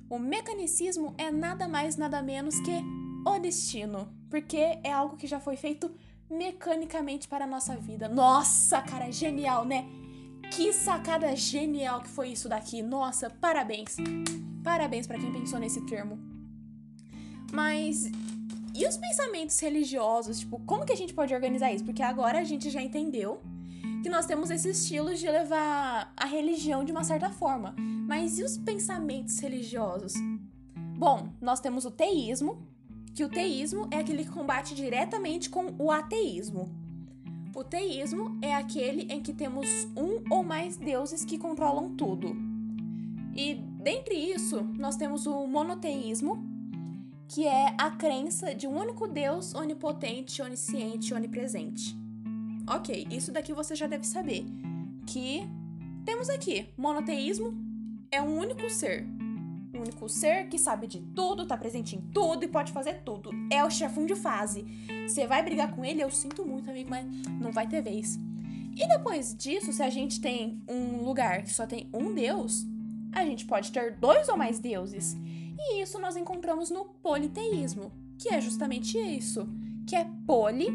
O 0.09 0.17
mecanicismo 0.17 1.13
é 1.19 1.31
nada 1.33 1.67
mais, 1.67 1.97
nada 1.97 2.23
menos 2.23 2.61
que 2.61 2.83
o 3.27 3.39
destino, 3.41 4.09
porque 4.31 4.59
é 4.59 4.93
algo 4.93 5.17
que 5.17 5.27
já 5.27 5.41
foi 5.41 5.57
feito 5.57 5.91
mecanicamente 6.31 7.27
para 7.27 7.47
a 7.47 7.49
nossa 7.49 7.77
vida. 7.77 8.09
Nossa, 8.09 8.81
cara, 8.81 9.11
genial, 9.11 9.65
né? 9.65 9.89
Que 10.57 10.73
sacada 10.73 11.35
genial 11.35 12.01
que 12.01 12.09
foi 12.09 12.29
isso 12.29 12.49
daqui. 12.49 12.81
Nossa, 12.81 13.29
parabéns. 13.29 13.97
Parabéns 14.63 15.05
para 15.05 15.19
quem 15.19 15.33
pensou 15.33 15.59
nesse 15.59 15.81
termo. 15.81 16.17
Mas 17.53 18.09
e 18.73 18.87
os 18.87 18.97
pensamentos 18.97 19.59
religiosos? 19.59 20.39
Tipo, 20.41 20.61
como 20.61 20.87
que 20.87 20.93
a 20.93 20.97
gente 20.97 21.13
pode 21.13 21.35
organizar 21.35 21.73
isso? 21.73 21.85
Porque 21.85 22.03
agora 22.03 22.39
a 22.39 22.45
gente 22.45 22.71
já 22.71 22.81
entendeu 22.81 23.43
que 24.03 24.09
nós 24.09 24.27
temos 24.27 24.49
esse 24.49 24.71
estilo 24.71 25.13
de 25.15 25.27
levar 25.27 26.13
a 26.17 26.25
religião 26.25 26.85
de 26.85 26.93
uma 26.93 27.03
certa 27.03 27.31
forma. 27.31 27.75
Mas 28.07 28.39
e 28.39 28.45
os 28.45 28.57
pensamentos 28.57 29.41
religiosos? 29.41 30.13
Bom, 30.97 31.31
nós 31.41 31.59
temos 31.59 31.85
o 31.85 31.91
teísmo, 31.91 32.65
que 33.13 33.25
o 33.25 33.29
teísmo 33.29 33.89
é 33.91 33.99
aquele 33.99 34.25
que 34.25 34.31
combate 34.31 34.73
diretamente 34.73 35.51
com 35.51 35.75
o 35.79 35.91
ateísmo. 35.91 36.84
O 37.55 37.63
teísmo 37.63 38.37
é 38.43 38.53
aquele 38.53 39.03
em 39.03 39.23
que 39.23 39.33
temos 39.33 39.69
um 39.97 40.25
ou 40.29 40.43
mais 40.43 40.77
deuses 40.77 41.25
que 41.25 41.39
controlam 41.39 41.95
tudo. 41.95 42.35
E 43.33 43.55
dentre 43.55 44.17
isso, 44.17 44.65
nós 44.77 44.97
temos 44.97 45.25
o 45.25 45.47
monoteísmo, 45.47 46.45
que 47.29 47.47
é 47.47 47.73
a 47.79 47.93
crença 47.93 48.53
de 48.53 48.67
um 48.67 48.77
único 48.77 49.07
Deus 49.07 49.55
onipotente, 49.55 50.43
onisciente, 50.43 51.15
onipresente. 51.15 51.97
Ok, 52.69 53.07
isso 53.09 53.31
daqui 53.31 53.53
você 53.53 53.77
já 53.77 53.87
deve 53.87 54.05
saber. 54.05 54.45
Que 55.07 55.43
temos 56.05 56.29
aqui: 56.29 56.67
monoteísmo 56.77 57.55
é 58.11 58.21
um 58.21 58.37
único 58.37 58.69
ser, 58.69 59.07
o 59.79 59.83
único 59.83 60.09
ser 60.09 60.49
que 60.49 60.59
sabe 60.59 60.87
de 60.87 61.01
tudo, 61.01 61.47
tá 61.47 61.57
presente 61.57 61.97
em 61.97 62.01
tudo 62.01 62.45
e 62.45 62.49
pode 62.49 62.73
fazer 62.73 63.03
tudo. 63.03 63.31
É 63.51 63.65
o 63.65 63.71
chefão 63.71 64.07
de 64.07 64.15
fase. 64.15 64.65
Você 65.07 65.27
vai 65.27 65.43
brigar 65.43 65.75
com 65.75 65.85
ele, 65.85 66.03
eu 66.03 66.11
sinto 66.11 66.45
muito, 66.45 66.71
amigo, 66.71 66.91
mas 66.91 67.07
não 67.41 67.53
vai 67.53 67.67
ter 67.67 67.83
vez. 67.83 68.19
E 68.77 68.89
depois 68.89 69.35
disso, 69.35 69.73
se 69.73 69.83
a 69.83 69.91
gente 69.91 70.21
tem 70.21 70.63
um 70.69 71.03
lugar 71.03 71.43
que 71.43 71.53
só 71.53 71.67
tem 71.67 71.89
um 71.93 72.13
deus, 72.13 72.67
a 73.13 73.25
gente 73.25 73.47
pode 73.47 73.71
ter 73.71 73.97
dois 73.97 74.29
ou 74.29 74.37
mais 74.37 74.59
deuses. 74.59 75.17
E 75.59 75.81
isso 75.81 76.01
nós 76.01 76.17
encontramos 76.17 76.71
no 76.71 76.85
politeísmo, 76.85 77.93
que 78.19 78.35
é 78.35 78.41
justamente 78.41 78.99
isso, 78.99 79.49
que 79.87 79.95
é 79.95 80.07
poli, 80.27 80.69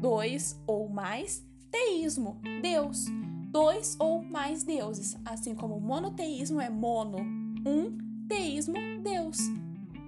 dois 0.00 0.60
ou 0.66 0.88
mais, 0.88 1.44
teísmo, 1.70 2.40
Deus, 2.62 3.06
dois 3.50 3.96
ou 3.98 4.22
mais 4.22 4.62
deuses, 4.62 5.16
assim 5.24 5.54
como 5.54 5.80
monoteísmo 5.80 6.60
é 6.60 6.70
mono, 6.70 7.18
um 7.66 8.03
teísmo, 8.28 8.74
Deus. 9.02 9.38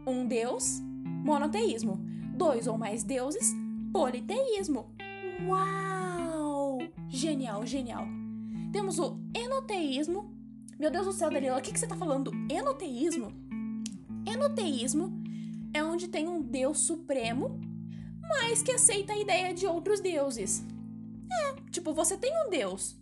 Um 0.07 0.27
Deus, 0.27 0.81
monoteísmo. 1.25 1.99
Dois 2.35 2.67
ou 2.67 2.77
mais 2.77 3.03
deuses, 3.03 3.55
politeísmo. 3.93 4.87
Uau! 5.47 6.79
Genial, 7.09 7.65
genial. 7.67 8.07
Temos 8.73 8.99
o 8.99 9.19
enoteísmo. 9.35 10.35
Meu 10.79 10.91
Deus 10.91 11.07
do 11.07 11.13
céu, 11.13 11.31
Dalila, 11.31 11.59
o 11.59 11.63
que, 11.63 11.73
que 11.73 11.79
você 11.79 11.87
tá 11.87 11.97
falando? 11.97 12.31
Enoteísmo? 12.51 13.33
Enoteísmo 14.27 15.13
é 15.73 15.83
onde 15.83 16.09
tem 16.09 16.29
um 16.29 16.43
Deus 16.43 16.81
supremo, 16.81 17.59
mas 18.21 18.63
que 18.63 18.73
aceita 18.73 19.13
a 19.13 19.19
ideia 19.19 19.55
de 19.55 19.67
outros 19.67 20.01
deuses. 20.01 20.65
É, 21.33 21.55
tipo, 21.71 21.95
você 21.95 22.17
tem 22.17 22.33
um 22.47 22.51
Deus, 22.51 22.97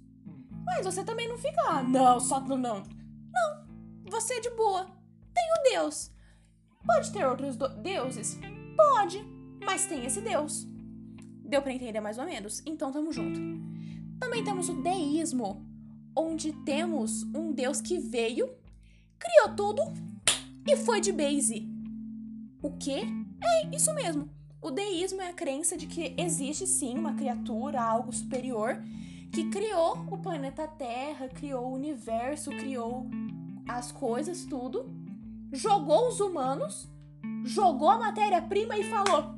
mas 0.64 0.85
você 0.85 1.02
também 1.04 1.28
não 1.28 1.37
fica, 1.37 1.61
ah, 1.68 1.83
não, 1.83 2.21
só 2.21 2.40
não. 2.40 2.83
Não, 3.33 3.64
você 4.06 4.35
é 4.35 4.40
de 4.40 4.50
boa 4.50 4.87
tem 5.35 5.45
o 5.59 5.62
Deus. 5.71 6.11
Pode 6.87 7.12
ter 7.12 7.26
outros 7.26 7.57
deuses? 7.83 8.38
Pode, 8.76 9.25
mas 9.64 9.87
tem 9.87 10.05
esse 10.05 10.21
Deus. 10.21 10.67
Deu 11.45 11.61
para 11.61 11.73
entender 11.73 12.00
mais 12.00 12.19
ou 12.19 12.25
menos? 12.25 12.62
Então 12.64 12.93
tamo 12.93 13.12
junto. 13.12 13.41
Também 14.21 14.45
temos 14.45 14.69
o 14.69 14.83
deísmo, 14.83 15.67
onde 16.17 16.53
temos 16.64 17.23
um 17.35 17.53
Deus 17.53 17.81
que 17.81 17.99
veio, 17.99 18.49
criou 19.19 19.55
tudo 19.57 19.83
e 20.67 20.76
foi 20.76 21.00
de 21.00 21.12
base. 21.12 21.69
O 22.62 22.71
quê? 22.79 23.03
É 23.43 23.75
isso 23.75 23.93
mesmo. 23.95 24.29
O 24.62 24.71
deísmo 24.71 25.21
é 25.21 25.29
a 25.29 25.35
crença 25.35 25.76
de 25.76 25.87
que 25.87 26.14
existe 26.17 26.67
sim 26.67 26.97
uma 26.97 27.14
criatura, 27.14 27.83
algo 27.83 28.11
superior, 28.12 28.83
que 29.31 29.50
criou 29.50 30.07
o 30.11 30.17
planeta 30.17 30.67
Terra, 30.67 31.29
criou 31.29 31.67
o 31.67 31.75
universo, 31.75 32.50
criou 32.50 33.07
as 33.69 33.93
coisas, 33.93 34.47
tudo, 34.47 34.87
jogou 35.54 36.08
os 36.08 36.20
humanos, 36.20 36.88
jogou 37.44 37.88
a 37.88 37.99
matéria-prima 37.99 38.76
e 38.76 38.84
falou: 38.84 39.34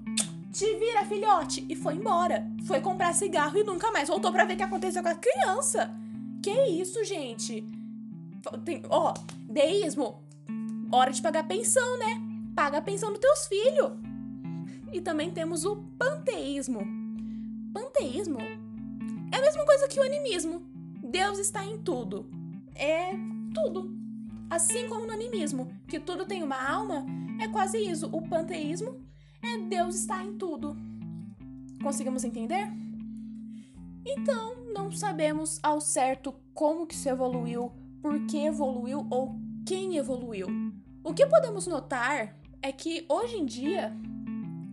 te 0.53 0.75
vira, 0.77 1.05
filhote! 1.05 1.67
E 1.69 1.77
foi 1.77 1.97
embora. 1.97 2.47
Foi 2.67 2.81
comprar 2.81 3.13
cigarro 3.13 3.59
e 3.59 3.63
nunca 3.63 3.93
mais 3.93 4.09
voltou 4.09 4.33
para 4.33 4.47
ver 4.47 4.55
o 4.55 4.57
que 4.57 4.63
aconteceu 4.63 5.03
com 5.03 5.09
a 5.11 5.15
criança. 5.15 5.91
Que 6.43 6.51
isso, 6.69 7.05
gente? 7.05 7.63
Tem, 8.65 8.83
ó, 8.89 9.13
deísmo. 9.43 10.23
Hora 10.91 11.13
de 11.13 11.21
pagar 11.21 11.47
pensão, 11.47 11.99
né? 11.99 12.23
Paga 12.55 12.79
a 12.79 12.83
pensão 12.83 13.11
dos 13.11 13.21
teus 13.21 13.47
filhos. 13.47 13.93
E 14.93 15.01
também 15.03 15.31
temos 15.31 15.67
o 15.67 15.77
panteísmo. 15.99 16.81
Panteísmo 17.75 18.39
é 18.41 19.37
a 19.37 19.43
mesma 19.43 19.67
coisa 19.67 19.89
que 19.89 20.01
o 20.01 20.03
animismo. 20.03 20.63
Deus 21.03 21.39
está 21.39 21.67
em 21.67 21.79
tudo. 21.79 22.31
É 22.75 23.11
tudo. 23.53 24.06
Assim 24.49 24.89
como 24.89 25.07
no 25.07 25.13
animismo, 25.13 25.69
que 25.89 25.99
tudo 25.99 26.25
tem 26.25 26.43
uma 26.43 26.61
alma, 26.63 27.05
é 27.41 27.49
quase 27.49 27.79
isso. 27.79 28.07
O 28.13 28.27
panteísmo 28.29 29.01
é 29.43 29.59
Deus 29.59 29.97
está 29.97 30.25
em 30.25 30.37
tudo. 30.39 30.77
Conseguimos 31.83 32.25
entender? 32.25 32.69
Então, 34.05 34.55
não 34.73 34.93
sabemos 34.93 35.59
ao 35.63 35.81
certo 35.81 36.33
como 36.55 36.87
que 36.87 36.95
isso 36.95 37.09
evoluiu, 37.09 37.73
por 38.01 38.25
que 38.27 38.39
evoluiu 38.39 39.07
ou 39.11 39.35
quem 39.67 39.97
evoluiu. 39.97 40.47
O 41.03 41.13
que 41.13 41.27
podemos 41.27 41.67
notar 41.67 42.37
é 42.63 42.71
que 42.71 43.05
hoje 43.09 43.37
em 43.37 43.45
dia 43.45 43.93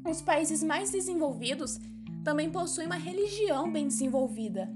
os 0.08 0.22
países 0.22 0.62
mais 0.64 0.92
desenvolvidos 0.92 1.80
também 2.24 2.50
possuem 2.50 2.86
uma 2.86 2.96
religião 2.96 3.72
bem 3.72 3.88
desenvolvida. 3.88 4.72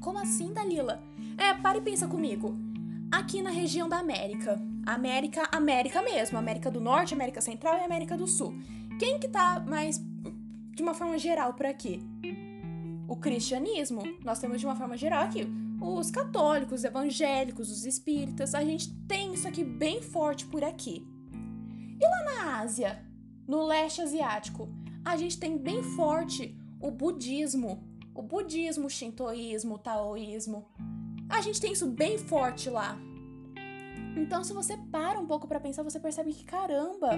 Como 0.00 0.18
assim, 0.18 0.52
Dalila? 0.52 1.00
É, 1.38 1.54
para 1.54 1.78
e 1.78 1.80
pensa 1.80 2.08
comigo. 2.08 2.69
Aqui 3.10 3.42
na 3.42 3.50
região 3.50 3.88
da 3.88 3.98
América, 3.98 4.60
América, 4.86 5.48
América 5.52 6.02
mesmo, 6.02 6.38
América 6.38 6.70
do 6.70 6.80
Norte, 6.80 7.14
América 7.14 7.40
Central 7.40 7.78
e 7.78 7.84
América 7.84 8.16
do 8.16 8.26
Sul. 8.26 8.54
Quem 8.98 9.18
que 9.18 9.28
tá 9.28 9.60
mais 9.60 10.00
de 10.74 10.82
uma 10.82 10.94
forma 10.94 11.18
geral 11.18 11.54
por 11.54 11.66
aqui? 11.66 12.00
O 13.08 13.16
cristianismo. 13.16 14.02
Nós 14.24 14.38
temos 14.38 14.60
de 14.60 14.66
uma 14.66 14.76
forma 14.76 14.96
geral 14.96 15.24
aqui 15.24 15.46
os 15.80 16.10
católicos, 16.10 16.80
os 16.80 16.84
evangélicos, 16.84 17.70
os 17.70 17.84
espíritas. 17.84 18.54
A 18.54 18.62
gente 18.62 18.92
tem 19.08 19.32
isso 19.32 19.48
aqui 19.48 19.64
bem 19.64 20.02
forte 20.02 20.46
por 20.46 20.62
aqui. 20.62 21.06
E 21.98 22.04
lá 22.04 22.24
na 22.24 22.60
Ásia, 22.60 23.04
no 23.46 23.64
leste 23.66 24.02
asiático, 24.02 24.68
a 25.04 25.16
gente 25.16 25.38
tem 25.38 25.56
bem 25.56 25.82
forte 25.82 26.56
o 26.78 26.90
budismo, 26.90 27.82
o 28.14 28.22
budismo, 28.22 28.86
o 28.86 28.90
shintoísmo, 28.90 29.74
o 29.74 29.78
taoísmo. 29.78 30.66
A 31.30 31.40
gente 31.40 31.60
tem 31.60 31.72
isso 31.72 31.86
bem 31.86 32.18
forte 32.18 32.68
lá. 32.68 32.98
Então, 34.16 34.42
se 34.42 34.52
você 34.52 34.76
para 34.76 35.18
um 35.18 35.26
pouco 35.26 35.46
para 35.46 35.60
pensar, 35.60 35.82
você 35.82 36.00
percebe 36.00 36.32
que 36.32 36.44
caramba, 36.44 37.10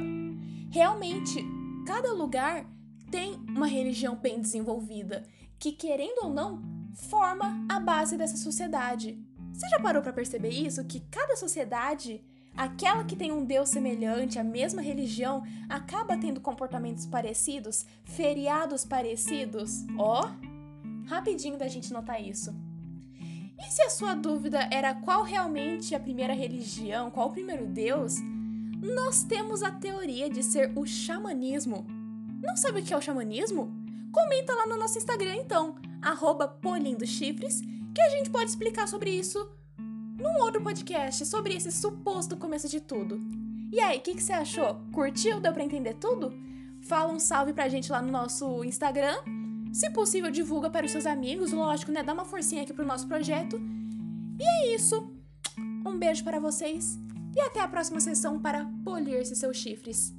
realmente 0.70 1.44
cada 1.86 2.12
lugar 2.12 2.66
tem 3.10 3.34
uma 3.48 3.66
religião 3.66 4.14
bem 4.14 4.40
desenvolvida, 4.40 5.24
que 5.58 5.72
querendo 5.72 6.24
ou 6.24 6.30
não, 6.30 6.62
forma 6.94 7.66
a 7.68 7.80
base 7.80 8.16
dessa 8.16 8.36
sociedade. 8.36 9.18
Você 9.52 9.68
já 9.68 9.80
parou 9.80 10.02
para 10.02 10.12
perceber 10.12 10.50
isso? 10.50 10.84
Que 10.84 11.00
cada 11.00 11.36
sociedade 11.36 12.22
Aquela 12.54 13.04
que 13.04 13.16
tem 13.16 13.32
um 13.32 13.44
Deus 13.44 13.70
semelhante, 13.70 14.38
a 14.38 14.44
mesma 14.44 14.82
religião, 14.82 15.42
acaba 15.68 16.18
tendo 16.18 16.40
comportamentos 16.40 17.06
parecidos, 17.06 17.86
feriados 18.04 18.84
parecidos. 18.84 19.86
Ó, 19.96 20.20
oh, 20.22 21.08
rapidinho 21.08 21.56
da 21.56 21.66
gente 21.66 21.92
notar 21.92 22.22
isso. 22.22 22.54
E 23.62 23.70
se 23.70 23.82
a 23.82 23.90
sua 23.90 24.14
dúvida 24.14 24.68
era 24.70 24.94
qual 24.94 25.22
realmente 25.22 25.94
a 25.94 26.00
primeira 26.00 26.34
religião, 26.34 27.10
qual 27.10 27.28
o 27.28 27.32
primeiro 27.32 27.66
Deus, 27.66 28.16
nós 28.82 29.22
temos 29.22 29.62
a 29.62 29.70
teoria 29.70 30.28
de 30.28 30.42
ser 30.42 30.72
o 30.76 30.84
xamanismo. 30.84 31.86
Não 32.42 32.56
sabe 32.56 32.80
o 32.80 32.82
que 32.82 32.92
é 32.92 32.96
o 32.96 33.02
xamanismo? 33.02 33.72
Comenta 34.12 34.52
lá 34.54 34.66
no 34.66 34.76
nosso 34.76 34.98
Instagram 34.98 35.36
então, 35.36 35.76
arroba 36.02 36.48
polindochifres, 36.48 37.60
que 37.94 38.00
a 38.00 38.08
gente 38.10 38.30
pode 38.30 38.50
explicar 38.50 38.88
sobre 38.88 39.10
isso 39.10 39.48
num 40.22 40.40
outro 40.40 40.62
podcast 40.62 41.26
sobre 41.26 41.54
esse 41.54 41.72
suposto 41.72 42.36
começo 42.36 42.68
de 42.68 42.80
tudo. 42.80 43.20
E 43.72 43.80
aí, 43.80 43.98
o 43.98 44.00
que, 44.00 44.14
que 44.14 44.22
você 44.22 44.32
achou? 44.32 44.80
Curtiu? 44.92 45.40
Deu 45.40 45.52
pra 45.52 45.64
entender 45.64 45.94
tudo? 45.94 46.32
Fala 46.82 47.12
um 47.12 47.18
salve 47.18 47.52
pra 47.52 47.68
gente 47.68 47.90
lá 47.90 48.02
no 48.02 48.12
nosso 48.12 48.62
Instagram. 48.64 49.16
Se 49.72 49.90
possível, 49.90 50.30
divulga 50.30 50.68
para 50.68 50.84
os 50.84 50.92
seus 50.92 51.06
amigos, 51.06 51.52
lógico, 51.52 51.90
né? 51.90 52.02
Dá 52.02 52.12
uma 52.12 52.24
forcinha 52.24 52.62
aqui 52.62 52.72
pro 52.72 52.86
nosso 52.86 53.08
projeto. 53.08 53.58
E 54.38 54.44
é 54.44 54.74
isso. 54.74 55.10
Um 55.86 55.98
beijo 55.98 56.22
para 56.22 56.38
vocês 56.38 56.98
e 57.34 57.40
até 57.40 57.60
a 57.60 57.68
próxima 57.68 57.98
sessão 58.00 58.38
para 58.38 58.70
polir-se 58.84 59.34
seus 59.34 59.56
chifres. 59.56 60.14